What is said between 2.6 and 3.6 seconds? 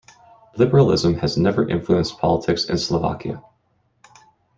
in Slovakia.